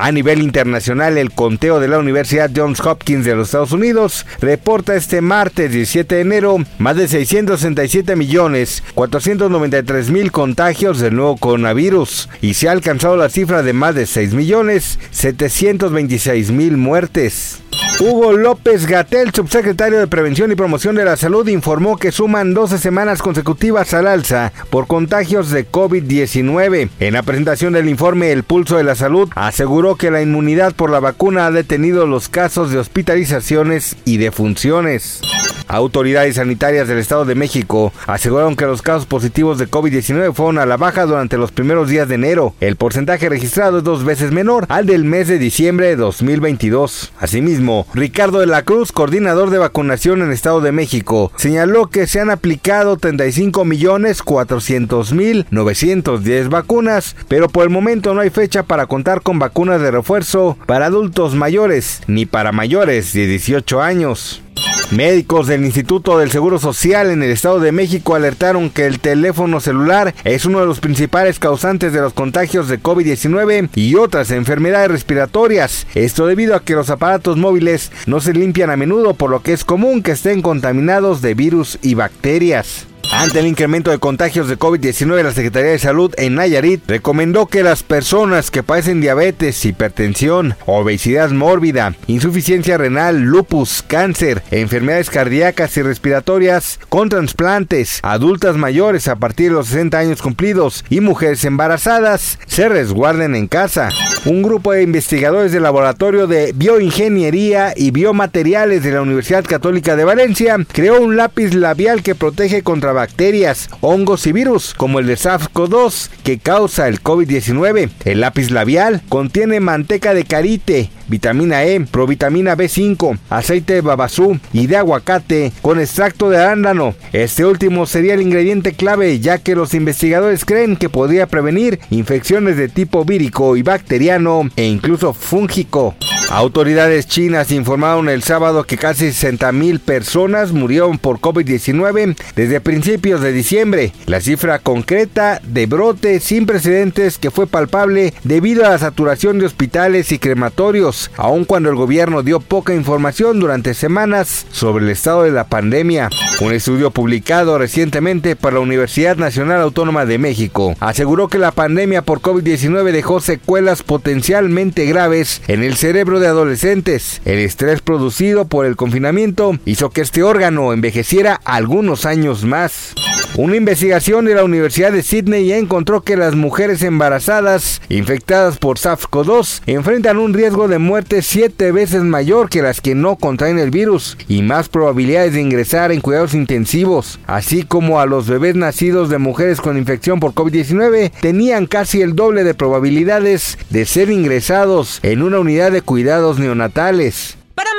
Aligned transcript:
A 0.00 0.12
nivel 0.12 0.42
internacional, 0.42 1.18
el 1.18 1.32
conteo 1.32 1.80
de 1.80 1.88
la 1.88 1.98
Universidad 1.98 2.52
Johns 2.54 2.78
Hopkins 2.78 3.24
de 3.24 3.34
los 3.34 3.48
Estados 3.48 3.72
Unidos 3.72 4.26
reporta 4.40 4.94
este 4.94 5.20
martes 5.20 5.72
17 5.72 6.14
de 6.14 6.20
enero 6.20 6.58
más 6.78 6.94
de 6.96 7.08
667 7.08 8.14
millones 8.14 8.84
493 8.94 10.10
mil 10.10 10.30
contagios 10.30 11.00
del 11.00 11.16
nuevo 11.16 11.36
coronavirus 11.36 12.28
y 12.40 12.54
se 12.54 12.68
ha 12.68 12.72
alcanzado 12.72 13.16
la 13.16 13.28
cifra 13.28 13.64
de 13.64 13.72
más 13.72 13.96
de 13.96 14.06
6 14.06 14.34
millones 14.34 15.00
726 15.10 16.52
mil 16.52 16.76
muertes. 16.76 17.58
Hugo 18.00 18.32
López 18.32 18.86
Gatel, 18.86 19.32
subsecretario 19.34 19.98
de 19.98 20.06
Prevención 20.06 20.52
y 20.52 20.54
Promoción 20.54 20.94
de 20.94 21.04
la 21.04 21.16
Salud, 21.16 21.48
informó 21.48 21.96
que 21.96 22.12
suman 22.12 22.54
12 22.54 22.78
semanas 22.78 23.22
consecutivas 23.22 23.92
al 23.92 24.06
alza 24.06 24.52
por 24.70 24.86
contagios 24.86 25.50
de 25.50 25.68
COVID-19. 25.68 26.90
En 27.00 27.14
la 27.14 27.24
presentación 27.24 27.72
del 27.72 27.88
informe 27.88 28.30
El 28.30 28.44
Pulso 28.44 28.76
de 28.76 28.84
la 28.84 28.94
Salud, 28.94 29.28
aseguró 29.34 29.96
que 29.96 30.12
la 30.12 30.22
inmunidad 30.22 30.74
por 30.74 30.90
la 30.90 31.00
vacuna 31.00 31.46
ha 31.46 31.50
detenido 31.50 32.06
los 32.06 32.28
casos 32.28 32.70
de 32.70 32.78
hospitalizaciones 32.78 33.96
y 34.04 34.18
defunciones. 34.18 35.20
Autoridades 35.68 36.36
sanitarias 36.36 36.88
del 36.88 36.96
Estado 36.96 37.26
de 37.26 37.34
México 37.34 37.92
aseguraron 38.06 38.56
que 38.56 38.64
los 38.64 38.80
casos 38.80 39.04
positivos 39.04 39.58
de 39.58 39.68
COVID-19 39.68 40.32
fueron 40.32 40.58
a 40.58 40.64
la 40.64 40.78
baja 40.78 41.04
durante 41.04 41.36
los 41.36 41.52
primeros 41.52 41.90
días 41.90 42.08
de 42.08 42.14
enero. 42.14 42.54
El 42.60 42.76
porcentaje 42.76 43.28
registrado 43.28 43.78
es 43.78 43.84
dos 43.84 44.02
veces 44.02 44.32
menor 44.32 44.64
al 44.70 44.86
del 44.86 45.04
mes 45.04 45.28
de 45.28 45.38
diciembre 45.38 45.88
de 45.88 45.96
2022. 45.96 47.12
Asimismo, 47.20 47.67
Ricardo 47.94 48.40
de 48.40 48.46
la 48.46 48.62
Cruz, 48.62 48.92
coordinador 48.92 49.50
de 49.50 49.58
vacunación 49.58 50.22
en 50.22 50.32
Estado 50.32 50.60
de 50.60 50.72
México, 50.72 51.32
señaló 51.36 51.88
que 51.88 52.06
se 52.06 52.20
han 52.20 52.30
aplicado 52.30 52.96
35 52.96 53.64
millones 53.64 54.22
400 54.22 55.12
mil 55.12 55.46
910 55.50 56.48
vacunas, 56.48 57.16
pero 57.28 57.48
por 57.48 57.64
el 57.64 57.70
momento 57.70 58.14
no 58.14 58.20
hay 58.20 58.30
fecha 58.30 58.62
para 58.62 58.86
contar 58.86 59.22
con 59.22 59.38
vacunas 59.38 59.80
de 59.80 59.90
refuerzo 59.90 60.56
para 60.66 60.86
adultos 60.86 61.34
mayores 61.34 62.00
ni 62.06 62.26
para 62.26 62.52
mayores 62.52 63.12
de 63.12 63.26
18 63.26 63.82
años. 63.82 64.42
Médicos 64.90 65.46
del 65.46 65.66
Instituto 65.66 66.18
del 66.18 66.30
Seguro 66.30 66.58
Social 66.58 67.10
en 67.10 67.22
el 67.22 67.30
Estado 67.30 67.60
de 67.60 67.72
México 67.72 68.14
alertaron 68.14 68.70
que 68.70 68.86
el 68.86 69.00
teléfono 69.00 69.60
celular 69.60 70.14
es 70.24 70.46
uno 70.46 70.60
de 70.60 70.66
los 70.66 70.80
principales 70.80 71.38
causantes 71.38 71.92
de 71.92 72.00
los 72.00 72.14
contagios 72.14 72.68
de 72.68 72.80
COVID-19 72.80 73.68
y 73.74 73.96
otras 73.96 74.30
enfermedades 74.30 74.90
respiratorias. 74.90 75.86
Esto 75.94 76.26
debido 76.26 76.56
a 76.56 76.64
que 76.64 76.72
los 76.72 76.88
aparatos 76.88 77.36
móviles 77.36 77.92
no 78.06 78.20
se 78.20 78.32
limpian 78.32 78.70
a 78.70 78.78
menudo, 78.78 79.12
por 79.12 79.28
lo 79.28 79.42
que 79.42 79.52
es 79.52 79.62
común 79.62 80.02
que 80.02 80.12
estén 80.12 80.40
contaminados 80.40 81.20
de 81.20 81.34
virus 81.34 81.78
y 81.82 81.92
bacterias. 81.92 82.86
Ante 83.18 83.40
el 83.40 83.48
incremento 83.48 83.90
de 83.90 83.98
contagios 83.98 84.46
de 84.46 84.56
COVID-19, 84.56 85.24
la 85.24 85.32
Secretaría 85.32 85.72
de 85.72 85.80
Salud 85.80 86.14
en 86.18 86.36
Nayarit 86.36 86.88
recomendó 86.88 87.46
que 87.46 87.64
las 87.64 87.82
personas 87.82 88.52
que 88.52 88.62
padecen 88.62 89.00
diabetes, 89.00 89.64
hipertensión, 89.64 90.54
obesidad 90.66 91.28
mórbida, 91.30 91.96
insuficiencia 92.06 92.78
renal, 92.78 93.22
lupus, 93.22 93.82
cáncer, 93.84 94.44
enfermedades 94.52 95.10
cardíacas 95.10 95.76
y 95.76 95.82
respiratorias, 95.82 96.78
con 96.88 97.08
trasplantes, 97.08 97.98
adultas 98.04 98.56
mayores 98.56 99.08
a 99.08 99.16
partir 99.16 99.48
de 99.48 99.56
los 99.56 99.66
60 99.66 99.98
años 99.98 100.22
cumplidos 100.22 100.84
y 100.88 101.00
mujeres 101.00 101.44
embarazadas, 101.44 102.38
se 102.46 102.68
resguarden 102.68 103.34
en 103.34 103.48
casa. 103.48 103.88
Un 104.26 104.42
grupo 104.42 104.70
de 104.70 104.84
investigadores 104.84 105.50
del 105.50 105.64
Laboratorio 105.64 106.28
de 106.28 106.52
Bioingeniería 106.52 107.72
y 107.74 107.90
Biomateriales 107.90 108.84
de 108.84 108.92
la 108.92 109.02
Universidad 109.02 109.44
Católica 109.44 109.96
de 109.96 110.04
Valencia 110.04 110.56
creó 110.70 111.00
un 111.00 111.16
lápiz 111.16 111.52
labial 111.54 112.04
que 112.04 112.14
protege 112.14 112.62
contra 112.62 112.92
bacterias, 113.08 113.70
hongos 113.80 114.26
y 114.26 114.32
virus, 114.32 114.74
como 114.74 114.98
el 114.98 115.06
de 115.06 115.14
SARS-CoV-2 115.14 116.10
que 116.22 116.38
causa 116.38 116.88
el 116.88 117.02
COVID-19. 117.02 117.88
El 118.04 118.20
lápiz 118.20 118.50
labial 118.50 119.00
contiene 119.08 119.60
manteca 119.60 120.12
de 120.12 120.24
carite, 120.24 120.90
vitamina 121.08 121.64
E, 121.64 121.80
provitamina 121.80 122.56
B5, 122.56 123.18
aceite 123.30 123.74
de 123.74 123.80
babasú 123.80 124.38
y 124.52 124.66
de 124.66 124.76
aguacate 124.76 125.52
con 125.62 125.80
extracto 125.80 126.30
de 126.30 126.38
arándano. 126.38 126.94
Este 127.12 127.44
último 127.44 127.86
sería 127.86 128.14
el 128.14 128.22
ingrediente 128.22 128.74
clave 128.74 129.18
ya 129.20 129.38
que 129.38 129.54
los 129.54 129.74
investigadores 129.74 130.44
creen 130.44 130.76
que 130.76 130.88
podría 130.88 131.26
prevenir 131.26 131.80
infecciones 131.90 132.56
de 132.56 132.68
tipo 132.68 133.04
vírico 133.04 133.56
y 133.56 133.62
bacteriano 133.62 134.48
e 134.56 134.66
incluso 134.66 135.12
fúngico. 135.12 135.94
Autoridades 136.30 137.06
chinas 137.06 137.50
informaron 137.52 138.10
el 138.10 138.22
sábado 138.22 138.64
que 138.64 138.76
casi 138.76 139.06
60.000 139.06 139.80
personas 139.80 140.52
murieron 140.52 140.98
por 140.98 141.20
COVID-19 141.20 142.16
desde 142.36 142.60
principios 142.60 143.22
de 143.22 143.32
diciembre. 143.32 143.94
La 144.04 144.20
cifra 144.20 144.58
concreta 144.58 145.40
de 145.42 145.64
brote 145.64 146.20
sin 146.20 146.44
precedentes 146.44 147.16
que 147.16 147.30
fue 147.30 147.46
palpable 147.46 148.12
debido 148.24 148.66
a 148.66 148.70
la 148.70 148.78
saturación 148.78 149.38
de 149.38 149.46
hospitales 149.46 150.12
y 150.12 150.18
crematorios, 150.18 150.97
aun 151.16 151.44
cuando 151.44 151.70
el 151.70 151.76
gobierno 151.76 152.22
dio 152.22 152.40
poca 152.40 152.74
información 152.74 153.40
durante 153.40 153.74
semanas 153.74 154.46
sobre 154.50 154.84
el 154.84 154.90
estado 154.90 155.22
de 155.22 155.30
la 155.30 155.44
pandemia. 155.44 156.10
Un 156.40 156.52
estudio 156.52 156.90
publicado 156.90 157.58
recientemente 157.58 158.36
por 158.36 158.52
la 158.52 158.60
Universidad 158.60 159.16
Nacional 159.16 159.60
Autónoma 159.60 160.06
de 160.06 160.18
México 160.18 160.74
aseguró 160.80 161.28
que 161.28 161.38
la 161.38 161.52
pandemia 161.52 162.02
por 162.02 162.20
COVID-19 162.20 162.92
dejó 162.92 163.20
secuelas 163.20 163.82
potencialmente 163.82 164.86
graves 164.86 165.42
en 165.48 165.62
el 165.62 165.76
cerebro 165.76 166.20
de 166.20 166.28
adolescentes. 166.28 167.20
El 167.24 167.38
estrés 167.38 167.80
producido 167.80 168.46
por 168.46 168.66
el 168.66 168.76
confinamiento 168.76 169.58
hizo 169.64 169.90
que 169.90 170.00
este 170.00 170.22
órgano 170.22 170.72
envejeciera 170.72 171.40
algunos 171.44 172.06
años 172.06 172.44
más. 172.44 172.94
Una 173.38 173.54
investigación 173.54 174.24
de 174.24 174.34
la 174.34 174.42
Universidad 174.42 174.90
de 174.90 175.04
Sydney 175.04 175.52
encontró 175.52 176.00
que 176.00 176.16
las 176.16 176.34
mujeres 176.34 176.82
embarazadas 176.82 177.80
infectadas 177.88 178.58
por 178.58 178.78
SARS-CoV-2 178.78 179.62
enfrentan 179.66 180.18
un 180.18 180.34
riesgo 180.34 180.66
de 180.66 180.78
muerte 180.78 181.22
siete 181.22 181.70
veces 181.70 182.02
mayor 182.02 182.48
que 182.48 182.62
las 182.62 182.80
que 182.80 182.96
no 182.96 183.14
contraen 183.14 183.60
el 183.60 183.70
virus 183.70 184.18
y 184.26 184.42
más 184.42 184.68
probabilidades 184.68 185.34
de 185.34 185.40
ingresar 185.40 185.92
en 185.92 186.00
cuidados 186.00 186.34
intensivos, 186.34 187.20
así 187.28 187.62
como 187.62 188.00
a 188.00 188.06
los 188.06 188.26
bebés 188.26 188.56
nacidos 188.56 189.08
de 189.08 189.18
mujeres 189.18 189.60
con 189.60 189.78
infección 189.78 190.18
por 190.18 190.32
COVID-19 190.32 191.12
tenían 191.20 191.66
casi 191.66 192.02
el 192.02 192.16
doble 192.16 192.42
de 192.42 192.54
probabilidades 192.54 193.56
de 193.70 193.86
ser 193.86 194.10
ingresados 194.10 194.98
en 195.04 195.22
una 195.22 195.38
unidad 195.38 195.70
de 195.70 195.82
cuidados 195.82 196.40
neonatales. 196.40 197.37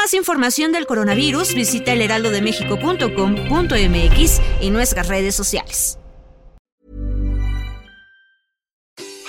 Más 0.10 0.16
información 0.16 0.72
del 0.72 0.88
coronavirus, 0.88 1.54
visita 1.54 1.94
elheraldodemexico.com.mx 1.94 4.42
y 4.60 4.72
nuestras 4.72 5.08
redes 5.08 5.36
sociales. 5.36 6.00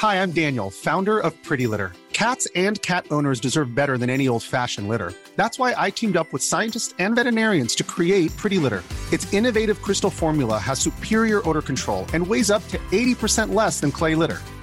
Hi, 0.01 0.23
I'm 0.23 0.33
Daniel, 0.33 0.71
founder 0.71 1.19
of 1.19 1.35
Pretty 1.43 1.67
Litter. 1.67 1.93
Cats 2.15 2.49
and 2.57 2.81
cat 2.81 3.05
owners 3.11 3.41
deserve 3.41 3.75
better 3.75 3.99
than 3.99 4.09
any 4.09 4.27
old-fashioned 4.27 4.89
litter. 4.89 5.13
That's 5.37 5.59
why 5.59 5.75
I 5.77 5.91
teamed 5.91 6.17
up 6.17 6.33
with 6.33 6.43
scientists 6.43 6.95
and 6.99 7.15
veterinarians 7.15 7.75
to 7.75 7.85
create 7.85 8.35
Pretty 8.39 8.57
Litter. 8.57 8.83
Its 9.13 9.31
innovative 9.35 9.83
crystal 9.83 10.09
formula 10.09 10.59
has 10.59 10.79
superior 10.79 11.47
odor 11.47 11.61
control 11.61 12.07
and 12.15 12.27
weighs 12.27 12.51
up 12.51 12.67
to 12.69 12.79
80% 12.91 13.53
less 13.53 13.81
than 13.81 13.93
clay 13.93 14.15
litter. 14.15 14.39